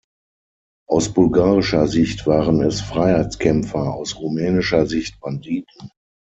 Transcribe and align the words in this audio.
Aus 0.89 1.13
bulgarischer 1.13 1.85
Sicht 1.87 2.25
waren 2.25 2.61
es 2.63 2.81
Freiheitskämpfer, 2.81 3.93
aus 3.93 4.15
rumänischer 4.17 4.87
Sicht 4.87 5.19
Banditen. 5.19 5.91